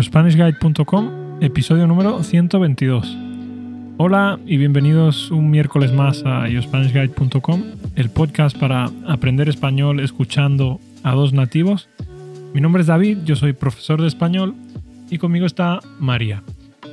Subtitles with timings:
[0.00, 3.18] YoSpanishGuide.com, episodio número 122.
[3.98, 7.62] Hola y bienvenidos un miércoles más a YoSpanishGuide.com,
[7.96, 11.90] el podcast para aprender español escuchando a dos nativos.
[12.54, 14.54] Mi nombre es David, yo soy profesor de español
[15.10, 16.44] y conmigo está María,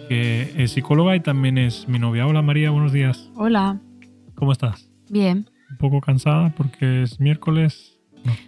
[0.10, 2.28] que es psicóloga y también es mi novia.
[2.28, 3.30] Hola María, buenos días.
[3.36, 3.80] Hola,
[4.36, 4.90] ¿Cómo estás?
[5.10, 5.50] bien.
[5.72, 7.98] Un poco cansada porque es miércoles.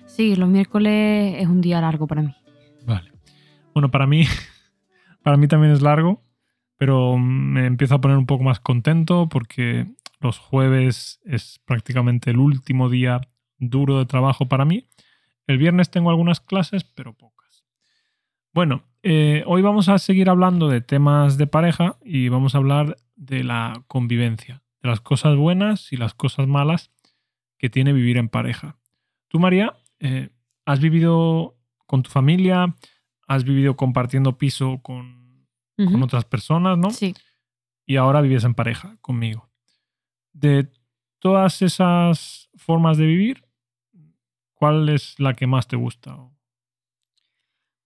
[0.06, 2.36] Sí, los miércoles es un día largo para mí.
[3.80, 4.26] Bueno, para mí,
[5.24, 6.22] para mí también es largo,
[6.76, 9.88] pero me empiezo a poner un poco más contento porque
[10.20, 13.22] los jueves es prácticamente el último día
[13.58, 14.90] duro de trabajo para mí.
[15.48, 17.64] El viernes tengo algunas clases, pero pocas.
[18.52, 22.98] Bueno, eh, hoy vamos a seguir hablando de temas de pareja y vamos a hablar
[23.16, 26.92] de la convivencia, de las cosas buenas y las cosas malas
[27.58, 28.76] que tiene vivir en pareja.
[29.30, 30.32] Tú, María, eh,
[30.66, 31.56] has vivido
[31.86, 32.76] con tu familia,
[33.30, 35.48] has vivido compartiendo piso con,
[36.02, 36.90] otras personas, ¿no?
[36.90, 37.14] Sí.
[37.86, 39.50] Y ahora vives en pareja conmigo.
[40.34, 40.70] De
[41.20, 43.46] todas esas formas de vivir,
[44.56, 46.18] ¿cuál es la que más te gusta?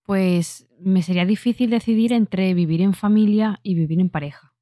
[0.04, 4.56] Pues me sería difícil decidir entre vivir en familia y vivir en pareja.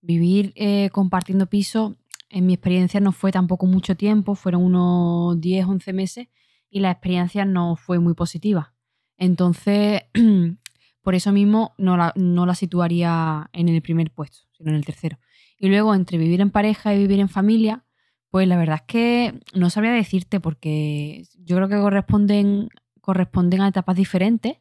[0.00, 1.96] Vivir eh, compartiendo piso,
[2.28, 6.28] en mi experiencia no fue tampoco mucho tiempo, fueron unos 10, 11 meses
[6.68, 8.74] y la experiencia no fue muy positiva.
[9.22, 10.02] Entonces,
[11.02, 14.84] por eso mismo no la, no la situaría en el primer puesto, sino en el
[14.84, 15.20] tercero.
[15.56, 17.84] Y luego, entre vivir en pareja y vivir en familia,
[18.30, 22.68] pues la verdad es que no sabría decirte porque yo creo que corresponden,
[23.00, 24.56] corresponden a etapas diferentes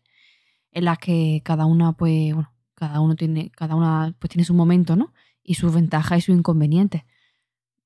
[0.72, 4.54] en las que cada una, pues, bueno, cada uno tiene, cada una pues tiene su
[4.54, 5.12] momento, ¿no?
[5.42, 7.02] Y sus ventajas y sus inconvenientes.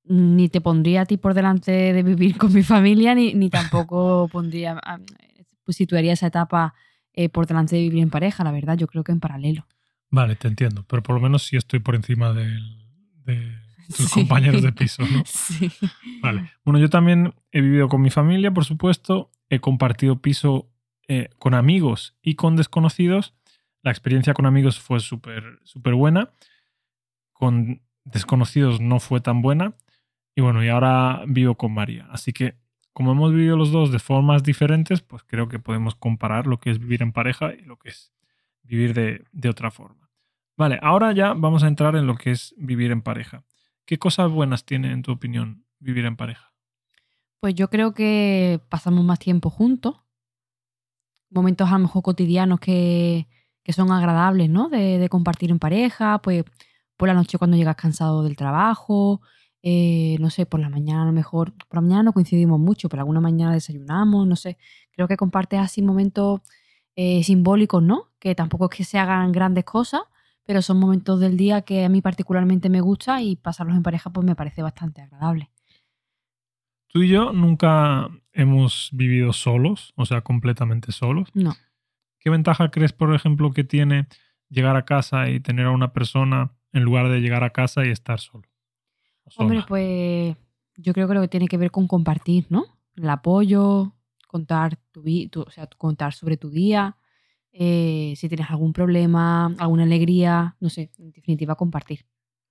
[0.03, 4.27] Ni te pondría a ti por delante de vivir con mi familia, ni, ni tampoco
[4.29, 4.99] pondría, ah,
[5.65, 6.73] pues situaría esa etapa
[7.13, 9.67] eh, por delante de vivir en pareja, la verdad, yo creo que en paralelo.
[10.09, 12.85] Vale, te entiendo, pero por lo menos sí estoy por encima del-
[13.25, 13.57] de
[13.97, 14.19] tus Sí.
[14.21, 15.23] compañeros de piso, ¿no?
[15.25, 15.71] Sí.
[16.21, 16.51] Vale.
[16.63, 19.31] Bueno, yo también he vivido con mi familia, por supuesto.
[19.49, 20.69] He compartido piso
[21.07, 23.33] eh, con amigos y con desconocidos.
[23.81, 26.31] La experiencia con amigos fue súper súper buena.
[27.33, 29.73] Con desconocidos no fue tan buena.
[30.35, 32.07] Y bueno, y ahora vivo con María.
[32.11, 32.55] Así que,
[32.95, 36.71] como hemos vivido los dos de formas diferentes, pues creo que podemos comparar lo que
[36.71, 38.13] es vivir en pareja y lo que es
[38.63, 40.09] vivir de, otra forma.
[40.55, 43.43] Vale, ahora ya vamos a entrar en lo que es vivir en pareja.
[43.83, 46.53] ¿Qué cosas buenas tiene, en tu opinión, vivir en pareja?
[47.41, 49.97] Pues yo creo que pasamos más tiempo juntos.
[51.29, 53.27] Momentos a lo mejor cotidianos que,
[53.61, 54.69] que son agradables, ¿no?
[54.69, 56.45] De, de compartir en pareja, pues
[56.95, 59.19] por la noche cuando llegas cansado del trabajo,
[59.67, 62.87] eh, no sé, por la mañana a lo mejor, por la mañana no coincidimos mucho,
[62.87, 64.59] pero alguna mañana desayunamos, no sé.
[64.91, 66.41] Creo que compartes así momentos
[66.95, 68.11] eh, simbólicos, ¿no?
[68.19, 70.01] Que tampoco es que se hagan grandes cosas,
[70.45, 74.11] pero son momentos del día que a mí particularmente me gusta y pasarlos en pareja
[74.11, 75.49] pues me parece bastante agradable.
[76.85, 81.29] Tú y yo nunca hemos vivido solos, o sea, completamente solos.
[81.33, 81.55] No.
[82.19, 84.07] ¿Qué ventaja crees, por ejemplo, que tiene
[84.49, 87.89] llegar a casa y tener a una persona en lugar de llegar a casa y
[87.89, 88.47] estar solo?
[89.37, 90.35] Hombre, pues
[90.77, 92.65] yo creo que lo que tiene que ver con compartir, ¿no?
[92.95, 93.93] El apoyo,
[94.27, 96.97] contar, tu, tu- o sea, contar sobre tu día,
[97.51, 102.05] eh, si tienes algún problema, alguna alegría, no sé, en definitiva compartir.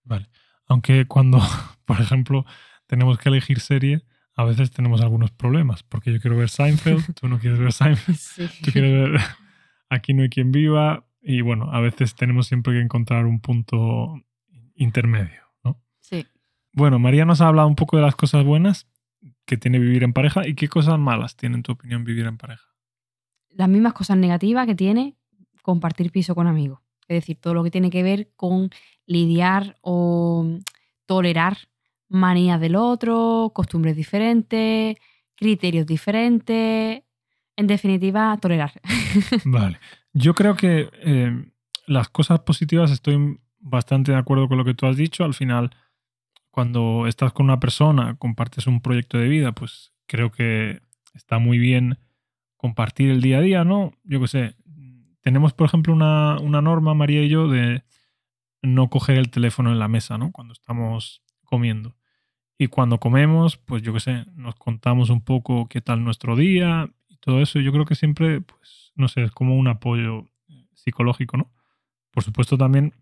[0.04, 0.28] Vale.
[0.66, 1.38] Aunque cuando,
[1.84, 2.44] por ejemplo,
[2.86, 4.04] tenemos que elegir serie,
[4.36, 8.16] a veces tenemos algunos problemas, porque yo quiero ver Seinfeld, tú no quieres ver Seinfeld,
[8.18, 8.48] Sí.
[8.62, 9.20] tú quieres ver
[9.90, 14.14] Aquí no hay quien viva, y bueno, a veces tenemos siempre que encontrar un punto
[14.74, 15.43] intermedio.
[16.74, 18.88] Bueno, María nos ha hablado un poco de las cosas buenas
[19.46, 22.36] que tiene vivir en pareja y qué cosas malas tiene, en tu opinión, vivir en
[22.36, 22.66] pareja.
[23.50, 25.16] Las mismas cosas negativas que tiene
[25.62, 26.80] compartir piso con amigos.
[27.08, 28.70] Es decir, todo lo que tiene que ver con
[29.06, 30.58] lidiar o
[31.06, 31.56] tolerar
[32.08, 34.96] manías del otro, costumbres diferentes,
[35.34, 37.02] criterios diferentes.
[37.56, 38.72] En definitiva, tolerar.
[39.44, 39.78] Vale.
[40.12, 41.50] Yo creo que eh,
[41.86, 45.24] las cosas positivas estoy bastante de acuerdo con lo que tú has dicho.
[45.24, 45.70] Al final,
[46.54, 50.80] cuando estás con una persona, compartes un proyecto de vida, pues creo que
[51.12, 51.98] está muy bien
[52.56, 53.90] compartir el día a día, ¿no?
[54.04, 54.56] Yo qué sé.
[55.20, 57.82] Tenemos, por ejemplo, una, una norma, María y yo, de
[58.62, 60.30] no coger el teléfono en la mesa, ¿no?
[60.30, 61.96] Cuando estamos comiendo.
[62.56, 66.88] Y cuando comemos, pues yo qué sé, nos contamos un poco qué tal nuestro día
[67.08, 67.58] y todo eso.
[67.58, 70.30] Yo creo que siempre, pues, no sé, es como un apoyo
[70.72, 71.52] psicológico, ¿no?
[72.12, 72.94] Por supuesto también,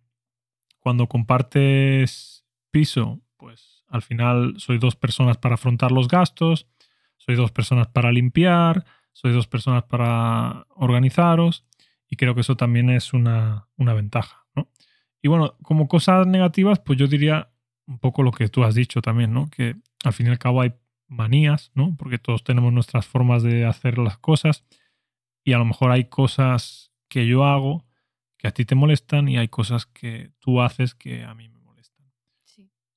[0.78, 6.68] cuando compartes piso, pues al final sois dos personas para afrontar los gastos,
[7.16, 11.66] sois dos personas para limpiar, sois dos personas para organizaros
[12.08, 14.70] y creo que eso también es una, una ventaja, ¿no?
[15.20, 17.50] Y bueno, como cosas negativas, pues yo diría
[17.88, 19.50] un poco lo que tú has dicho también, ¿no?
[19.50, 19.74] Que
[20.04, 20.74] al fin y al cabo hay
[21.08, 21.96] manías, ¿no?
[21.98, 24.64] Porque todos tenemos nuestras formas de hacer las cosas
[25.42, 27.84] y a lo mejor hay cosas que yo hago
[28.38, 31.51] que a ti te molestan y hay cosas que tú haces que a mí.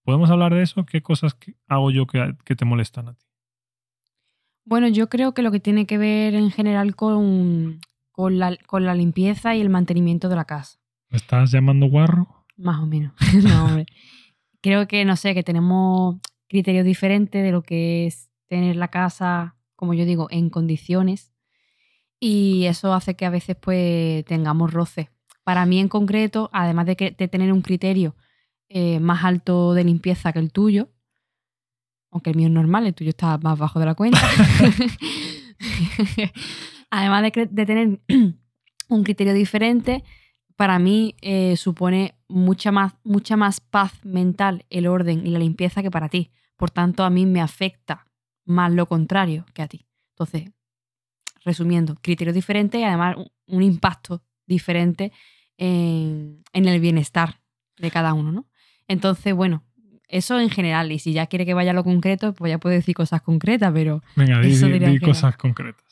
[0.06, 0.86] ¿Podemos hablar de eso?
[0.86, 1.36] ¿Qué cosas
[1.68, 3.26] hago yo que, que, te molestan a ti?
[4.64, 7.80] Bueno, yo creo que lo que tiene que ver en general con,
[8.12, 10.78] con, la, con la limpieza y el mantenimiento de la casa.
[11.10, 12.46] ¿Me estás llamando guarro?
[12.56, 13.14] Más o menos.
[13.44, 13.88] no, hombre.
[14.62, 16.18] Creo que, no sé, que tenemos
[16.48, 21.34] criterios diferentes de lo que es tener la casa, como yo digo, en condiciones.
[22.20, 25.08] Y eso hace que a veces pues tengamos roces.
[25.44, 28.16] Para mí en concreto, además de, que, de tener un criterio
[28.70, 30.90] eh, más alto de limpieza que el tuyo,
[32.12, 34.20] aunque el mío es normal, el tuyo está más bajo de la cuenta.
[36.90, 38.00] además de, de, tener
[38.90, 40.04] un criterio diferente,
[40.56, 45.82] para mí eh, supone mucha más, mucha más paz mental el orden y la limpieza
[45.82, 46.32] que para ti.
[46.56, 48.08] Por tanto, a mí me afecta
[48.46, 49.86] más lo contrario que a ti.
[50.12, 50.52] Entonces,
[51.44, 53.18] resumiendo, criterios diferentes y además
[53.48, 55.12] un impacto diferente
[55.58, 57.42] en, el bienestar
[57.78, 58.48] de cada uno, ¿no?
[58.88, 59.64] Entonces, bueno,
[60.08, 60.92] eso en general.
[60.92, 63.72] Y si ya quiere que vaya a lo concreto, pues ya puede decir cosas concretas,
[63.74, 64.02] pero.
[64.16, 65.86] Venga, di, cosas concretas.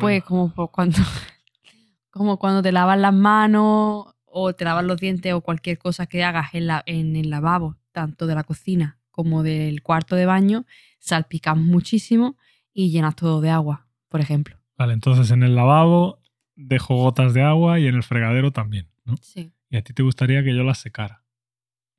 [0.00, 0.98] Pues como cuando,
[2.10, 6.24] como cuando te lavas las manos o te lavas los dientes o cualquier cosa que
[6.24, 10.64] hagas en, la, en el lavabo, tanto de la cocina como del cuarto de baño,
[10.98, 12.36] salpicas muchísimo
[12.72, 14.56] y llenas todo de agua, por ejemplo.
[14.76, 16.18] Vale, entonces en el lavabo
[16.56, 19.16] dejo gotas de agua y en el fregadero también, ¿no?
[19.20, 19.52] Sí.
[19.68, 21.21] Y a ti te gustaría que yo las secara.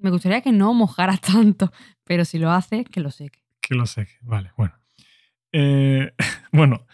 [0.03, 1.71] Me gustaría que no mojaras tanto,
[2.03, 3.39] pero si lo haces, que lo seque.
[3.61, 4.73] Que lo seque, vale, bueno.
[5.53, 6.11] Eh,
[6.51, 6.85] bueno,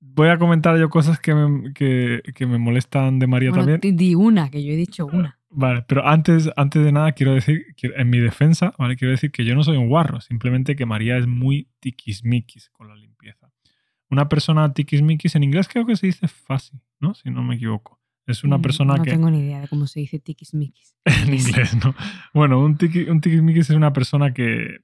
[0.00, 3.80] voy a comentar yo cosas que me, que, me molestan de María también.
[3.80, 5.38] Di una, que yo he dicho una.
[5.50, 8.96] Vale, pero antes, antes de nada quiero decir, en mi defensa, ¿vale?
[8.96, 12.88] Quiero decir que yo no soy un guarro, simplemente que María es muy tiquismiquis con
[12.88, 13.52] la limpieza.
[14.10, 17.14] Una persona tiquismiquis en inglés creo que se dice fácil, ¿no?
[17.14, 18.01] Si no me equivoco.
[18.26, 19.10] Es una mm, persona que...
[19.10, 20.94] No tengo ni idea de cómo se dice tiquismiquis.
[21.04, 21.94] en inglés, ¿no?
[22.32, 22.78] Bueno, un,
[23.08, 24.80] un tiquismiquis es una persona que...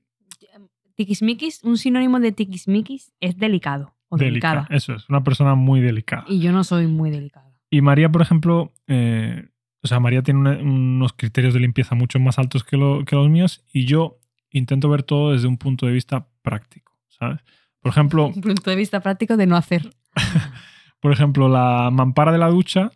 [0.94, 4.67] Tiquismiquis, un sinónimo de tiquismiquis es delicado o delicada.
[4.70, 6.25] Eso es, una persona muy delicada.
[6.26, 7.52] Y yo no soy muy delicada.
[7.70, 9.49] Y María, por ejemplo, eh,
[9.82, 13.84] o sea, María tiene unos criterios de limpieza mucho más altos que, los míos y
[13.84, 14.19] yo
[14.50, 17.41] intento ver todo desde un punto de vista práctico, ¿sabes?
[17.81, 18.26] Por ejemplo...
[18.34, 19.91] Un punto de vista práctico de no hacer.
[21.00, 22.91] por ejemplo, la mampara de la ducha,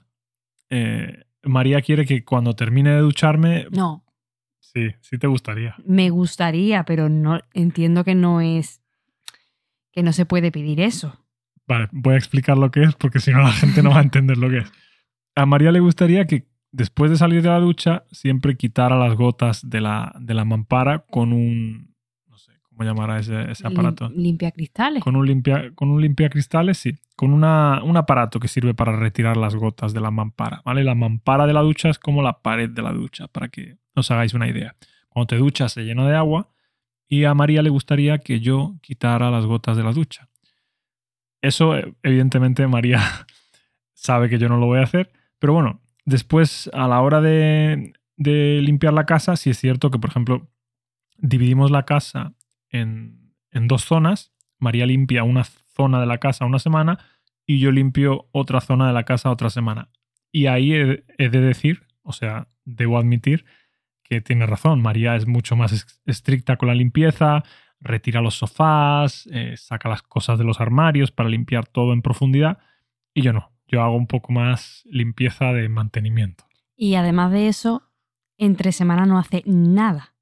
[0.73, 3.67] eh, María quiere que cuando termine de ducharme...
[3.71, 4.05] No.
[4.61, 5.75] Sí, sí te gustaría.
[5.85, 8.81] Me gustaría, pero no entiendo que no es...
[9.93, 11.19] que no se puede pedir eso.
[11.69, 14.03] Vale, voy a explicar lo que es porque si no la gente no va a
[14.03, 14.73] entender lo que es.
[15.35, 19.69] A María le gustaría que después de salir de la ducha, siempre quitara las gotas
[19.69, 21.92] de la, de la mampara con un.
[22.77, 24.11] Cómo llamará ese, ese aparato.
[24.11, 25.03] limpia cristales.
[25.03, 26.97] Con un limpia, con un limpia cristales, sí.
[27.17, 30.63] Con una, un aparato que sirve para retirar las gotas de la mampara.
[30.65, 30.85] ¿Vale?
[30.85, 34.11] La mampara de la ducha es como la pared de la ducha, para que os
[34.11, 34.75] hagáis una idea.
[35.09, 36.49] Cuando te duchas se llena de agua
[37.09, 40.29] y a María le gustaría que yo quitara las gotas de la ducha.
[41.43, 43.01] Eso, evidentemente, María
[43.93, 47.93] sabe que yo no lo voy a hacer, pero bueno, Después, a la hora de,
[48.17, 50.49] limpiar la casa, sí es cierto que, por ejemplo,
[51.19, 52.35] dividimos la casa
[52.73, 54.33] en, dos zonas.
[54.59, 56.99] María limpia una zona de la casa una semana
[57.47, 59.89] y yo limpio otra zona de la casa otra semana.
[60.31, 63.45] Y ahí he, de decir, o sea, debo admitir
[64.03, 64.81] que tiene razón.
[64.81, 67.43] María es mucho más estricta con la limpieza,
[67.81, 72.59] retira los sofás, eh, saca las cosas de los armarios para limpiar todo en profundidad.
[73.15, 76.45] Y yo no yo hago un poco más limpieza de mantenimiento.
[76.77, 77.83] Y además de eso,
[78.37, 80.15] entre semana no hace nada.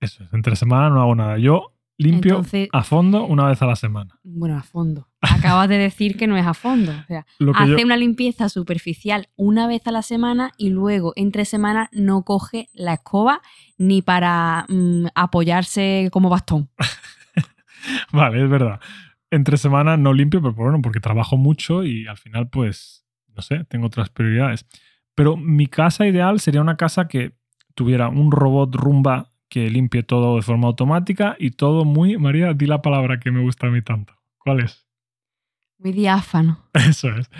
[0.00, 1.38] Eso es, entre semana no hago nada.
[1.38, 2.42] Yo limpio
[2.72, 4.18] a fondo una vez a la semana.
[4.22, 5.08] Bueno, a fondo.
[5.20, 6.92] Acabas de decir que no es a fondo.
[6.92, 11.88] O sea, hace una limpieza superficial una vez a la semana y luego entre semana
[11.92, 13.42] no coge la escoba
[13.78, 16.70] ni para mm, apoyarse como bastón.
[18.12, 18.80] vale, es verdad
[19.30, 23.64] entre semana no limpio, pero bueno, porque trabajo mucho y al final, pues, no sé,
[23.64, 24.66] tengo otras prioridades.
[25.14, 27.32] Pero mi casa ideal sería una casa que
[27.74, 32.16] tuviera un robot rumba que limpie todo de forma automática y todo muy.
[32.16, 34.14] María, di la palabra que me gusta a mí tanto.
[34.38, 34.86] ¿Cuál es?
[35.78, 36.64] Muy diáfano.
[36.72, 37.30] Eso es.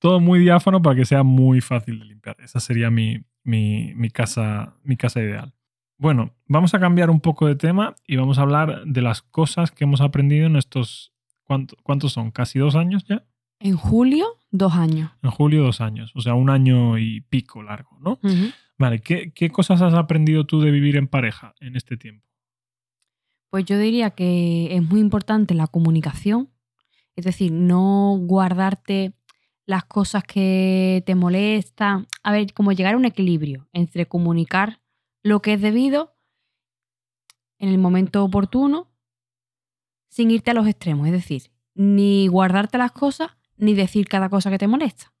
[0.00, 2.36] Todo muy diáfano para que sea muy fácil de limpiar.
[2.40, 5.54] Esa sería mi, mi, mi, casa, mi casa ideal.
[5.96, 9.70] Bueno, vamos a cambiar un poco de tema y vamos a hablar de las cosas
[9.70, 11.12] que hemos aprendido en estos
[11.82, 12.30] ¿Cuántos son?
[12.30, 13.24] ¿Casi dos años ya?
[13.58, 15.10] En julio, dos años.
[15.22, 16.12] En julio, dos años.
[16.14, 18.18] O sea, un año y pico largo, ¿no?
[18.78, 22.26] Vale, ¿qué, qué cosas has aprendido tú de vivir en pareja en este tiempo?
[23.50, 26.50] Pues yo diría que es muy importante la comunicación,
[27.16, 29.14] es decir, no guardarte
[29.66, 32.06] las cosas que te molestan.
[32.22, 34.80] A ver, como llegar a un equilibrio entre comunicar
[35.22, 36.14] lo que es debido
[37.58, 38.90] en el momento oportuno
[40.08, 44.50] sin irte a los extremos, es decir, ni guardarte las cosas ni decir cada cosa
[44.50, 45.12] que te molesta.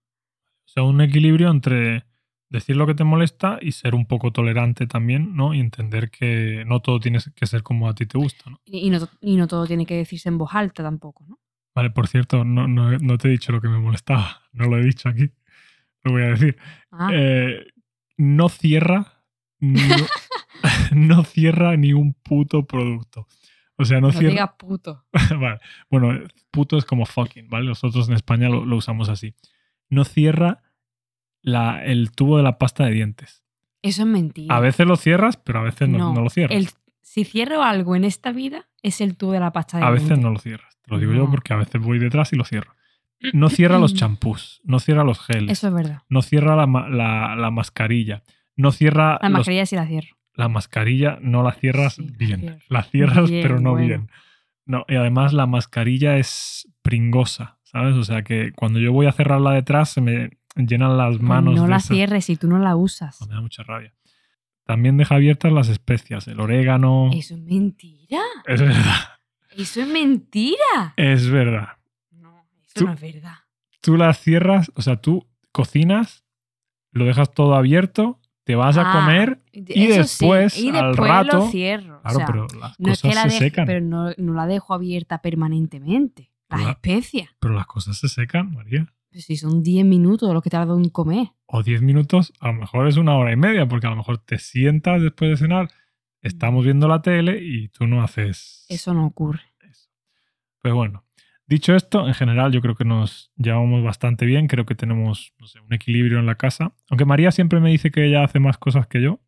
[0.64, 2.07] O sea, un equilibrio entre
[2.50, 5.54] decir lo que te molesta y ser un poco tolerante también, ¿no?
[5.54, 8.60] Y entender que no todo tiene que ser como a ti te gusta, ¿no?
[8.64, 11.38] Y y no, y no todo tiene que decirse en voz alta tampoco, ¿no?
[11.74, 14.42] Vale, por cierto, no, no, no te he dicho lo que me molestaba.
[14.52, 15.30] No lo he dicho aquí.
[16.02, 16.56] Lo voy a decir.
[16.90, 17.64] Ah, Eh,
[18.16, 19.22] no cierra
[20.92, 23.26] no cierra ni un puto producto.
[23.76, 24.30] O sea, no, no cierra.
[24.30, 25.04] digas puto.
[25.40, 25.60] vale.
[25.90, 27.66] Bueno, puto es como fucking, ¿vale?
[27.66, 29.34] Nosotros en España lo, lo usamos así.
[29.88, 30.62] No cierra
[31.48, 33.42] la, el tubo de la pasta de dientes.
[33.82, 34.54] Eso es mentira.
[34.54, 36.56] A veces lo cierras, pero a veces no, no lo cierras.
[36.58, 36.68] el-
[37.02, 40.08] si cierro algo en esta vida, es el tubo de la pasta de A veces
[40.08, 40.24] dientes.
[40.24, 40.78] no lo cierras.
[40.82, 42.74] Te lo digo yo porque a veces voy detrás y lo cierro.
[43.32, 46.02] No cierra los champús, no cierra los geles, Eso es verdad.
[46.08, 48.22] no cierra la, ma- la- la mascarilla,
[48.56, 50.16] no cierra La los- mascarilla sí la cierro.
[50.34, 52.60] la mascarilla, no la cierras Sí, bien.
[52.68, 53.86] La cierras, Bien, pero no bueno.
[53.86, 54.10] bien.
[54.66, 57.94] No, y además la mascarilla es pringosa, ¿sabes?
[57.96, 60.30] O sea que cuando yo voy a cerrarla detrás se me
[60.66, 61.54] llenan las Pues manos.
[61.54, 63.20] no de la esa- cierres si tú no la usas.
[63.28, 63.94] Me da mucha rabia.
[64.64, 67.10] También deja abiertas las especias, el orégano.
[67.14, 68.20] Eso es mentira.
[68.46, 68.96] Es verdad.
[69.56, 70.92] Eso es mentira.
[70.96, 71.68] Es verdad.
[72.10, 73.34] No, eso Tú- no es verdad.
[73.80, 76.24] Tú las cierras, o sea, tú cocinas,
[76.92, 79.40] lo dejas todo abierto, te vas a Ah, comer.
[79.52, 82.00] y eso sí, después, y al después rato- lo cierro.
[82.02, 83.66] Claro, o sea, pero las no es cosas que la se deje, secan.
[83.66, 86.30] pero no, no la dejo abierta permanentemente.
[86.50, 87.28] Las La- especias.
[87.40, 88.92] Pero las cosas se secan, María.
[89.18, 91.32] Pues si son 10 minutos lo que tardo en comer.
[91.46, 94.18] o 10 minutos, a lo mejor es una hora y media, porque a lo mejor
[94.18, 95.68] te sientas después de cenar,
[96.22, 99.40] estamos viendo la tele y tú no haces Eso no ocurre.
[99.68, 99.90] eso.
[100.62, 101.04] Pero bueno,
[101.48, 105.48] dicho esto, en general yo creo que nos llevamos bastante bien, creo que tenemos no
[105.48, 108.56] sé, un equilibrio en la casa, aunque María siempre me dice que ella hace más
[108.56, 109.18] cosas que yo,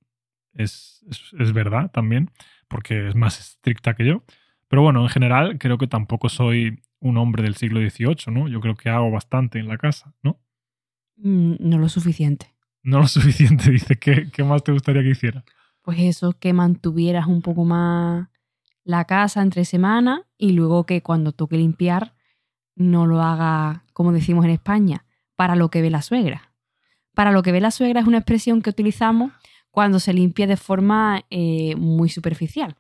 [0.55, 2.31] es, es, es verdad también,
[2.69, 4.23] porque es más estricta que yo,
[4.69, 8.49] pero bueno, en general creo que tampoco soy un hombre del siglo XVIII, ¿no?
[8.49, 10.39] Yo creo que hago bastante en la casa, ¿no?
[11.17, 12.55] Mm, No lo suficiente.
[12.83, 13.97] No lo suficiente, dice.
[13.99, 15.45] ¿Qué, qué más te gustaría que hiciera?
[15.83, 18.29] Pues eso, que mantuvieras un poco más
[18.85, 22.15] la casa entre semana y luego que cuando toque limpiar
[22.77, 25.05] no lo haga, como decimos en España,
[25.37, 26.53] para lo que ve la suegra.
[27.15, 29.33] Para lo que ve la suegra es una expresión que utilizamos
[29.71, 32.77] cuando se limpia de forma eh, muy superficial.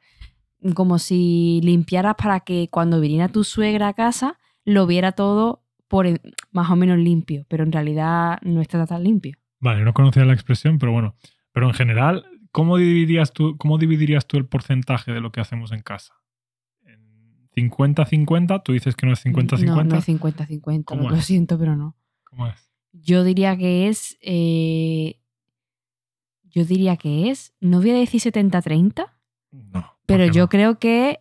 [0.74, 6.06] Como si limpiaras para que cuando viniera tu suegra a casa lo viera todo por
[6.52, 9.36] más o menos limpio, pero en realidad no está tan limpio.
[9.58, 11.14] Vale, no conocía la expresión, pero bueno.
[11.52, 15.72] Pero en general, ¿cómo dividirías tú, cómo dividirías tú el porcentaje de lo que hacemos
[15.72, 16.14] en casa?
[16.84, 18.62] ¿En 50-50?
[18.62, 19.64] Tú dices que no es 50-50.
[19.64, 21.96] No, no es 50-50, ¿Cómo lo, siento, pero no.
[22.24, 22.70] ¿Cómo es?
[22.92, 24.16] Yo diría que es.
[24.20, 25.20] eh,
[26.44, 27.54] yo diría que es.
[27.60, 29.06] No voy a decir 70-30,
[29.50, 29.98] No.
[30.12, 30.48] Pero ¿por qué yo no?
[30.48, 31.20] creo que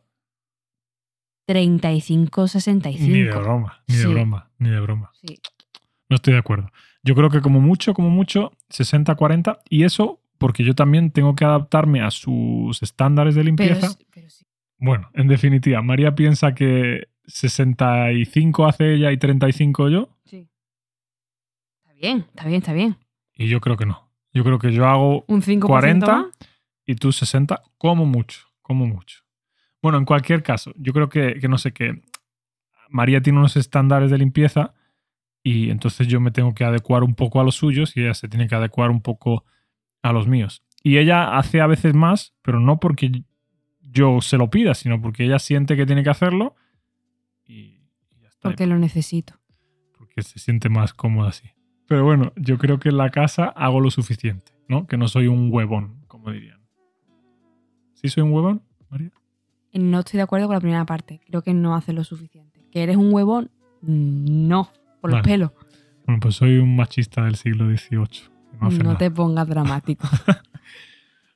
[1.47, 2.99] 35-65.
[2.99, 4.07] Ni de broma, ni de Sí.
[4.07, 5.11] broma, ni de broma.
[5.13, 5.39] Sí.
[6.09, 6.71] No estoy de acuerdo.
[7.03, 9.59] Yo creo que como mucho, como mucho, 60-40.
[9.69, 13.87] Y eso porque yo también tengo que adaptarme a sus estándares de limpieza.
[13.87, 14.45] es- pero sí.
[14.77, 20.09] Bueno, en definitiva, María piensa que 65 hace ella y 35 yo.
[20.25, 20.47] sí.
[21.83, 22.97] Está bien, está bien, está bien.
[23.33, 24.09] Y yo creo que no.
[24.33, 26.25] Yo creo que yo hago Un 5% 40 más.
[26.85, 29.21] y tú 60, como mucho, como mucho.
[29.81, 32.03] Bueno, en cualquier caso, yo creo que, que no sé qué.
[32.87, 34.75] María tiene unos estándares de limpieza
[35.41, 38.27] y entonces yo me tengo que adecuar un poco a los suyos y ella se
[38.27, 39.43] tiene que adecuar un poco
[40.03, 40.63] a los míos.
[40.83, 43.23] Y ella hace a veces más, pero no porque
[43.81, 46.55] yo se lo pida, sino porque ella siente que tiene que hacerlo
[47.43, 47.79] y,
[48.21, 48.49] ya está.
[48.49, 49.33] Porque lo necesito.
[49.97, 51.49] porque se siente más cómoda así.
[51.87, 54.85] Pero bueno, yo creo que en la casa hago lo suficiente, ¿no?
[54.85, 56.58] Que no soy un huevón, como dirían.
[58.01, 59.11] ¿Sí soy un huevón, María?
[59.73, 61.19] No estoy de acuerdo con la primera parte.
[61.27, 62.61] Creo que no haces lo suficiente.
[62.71, 63.51] ¿Que eres un huevón?
[63.81, 64.69] No.
[65.01, 65.51] Por los pelos.
[66.05, 68.83] Bueno, pues soy un machista del siglo XVIII.
[68.83, 70.07] No, te pongas dramático.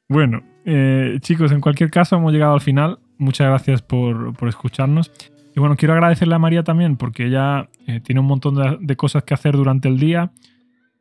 [0.09, 2.99] Bueno, eh, chicos, en cualquier caso hemos llegado al final.
[3.17, 5.11] Muchas gracias por, por escucharnos.
[5.55, 8.95] Y bueno, quiero agradecerle a María también porque ella eh, tiene un montón de, de
[8.95, 10.31] cosas que hacer durante el día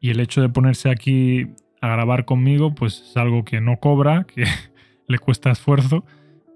[0.00, 1.48] y el hecho de ponerse aquí
[1.82, 4.44] a grabar conmigo pues es algo que no cobra, que
[5.08, 6.04] le cuesta esfuerzo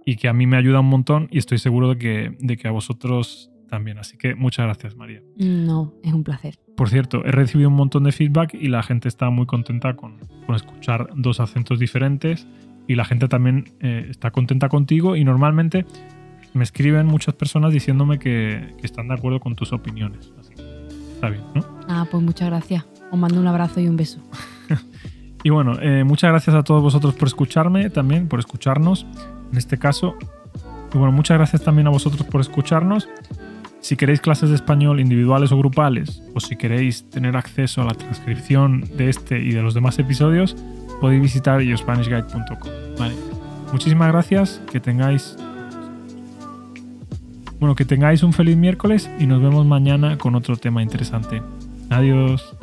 [0.04, 2.68] y que a mí me ayuda un montón y estoy seguro de que, de que
[2.68, 3.98] a vosotros también.
[3.98, 5.22] Así que muchas gracias, María.
[5.36, 6.58] No, es un placer.
[6.76, 10.18] Por cierto, he recibido un montón de feedback y la gente está muy contenta con,
[10.46, 12.46] con escuchar dos acentos diferentes
[12.86, 15.86] y la gente también eh, está contenta contigo y normalmente
[16.54, 20.32] me escriben muchas personas diciéndome que, que están de acuerdo con tus opiniones.
[20.38, 20.62] Así que
[21.14, 21.62] está bien, ¿no?
[21.88, 22.86] Ah, pues muchas gracias.
[23.10, 24.20] Os mando un abrazo y un beso.
[25.42, 29.06] Y bueno, eh, muchas gracias a todos vosotros por escucharme también, por escucharnos
[29.52, 30.16] en este caso.
[30.92, 33.08] Y bueno, muchas gracias también a vosotros por escucharnos.
[33.80, 37.94] Si queréis clases de español individuales o grupales, o si queréis tener acceso a la
[37.94, 40.56] transcripción de este y de los demás episodios,
[41.00, 42.70] podéis visitar yospanishguide.com.
[42.98, 43.14] Vale.
[43.72, 45.36] Muchísimas gracias, que tengáis
[47.58, 51.42] bueno, que tengáis un feliz miércoles y nos vemos mañana con otro tema interesante.
[51.90, 52.54] Adiós.